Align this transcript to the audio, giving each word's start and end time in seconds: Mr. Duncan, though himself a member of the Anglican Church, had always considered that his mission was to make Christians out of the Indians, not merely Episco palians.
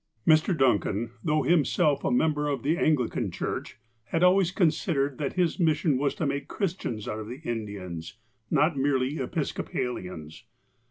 Mr. 0.27 0.57
Duncan, 0.57 1.11
though 1.23 1.43
himself 1.43 2.03
a 2.03 2.09
member 2.09 2.47
of 2.47 2.63
the 2.63 2.75
Anglican 2.75 3.29
Church, 3.29 3.77
had 4.05 4.23
always 4.23 4.49
considered 4.49 5.19
that 5.19 5.33
his 5.33 5.59
mission 5.59 5.95
was 5.99 6.15
to 6.15 6.25
make 6.25 6.47
Christians 6.47 7.07
out 7.07 7.19
of 7.19 7.27
the 7.29 7.41
Indians, 7.43 8.15
not 8.49 8.75
merely 8.75 9.17
Episco 9.19 9.61
palians. 9.63 10.41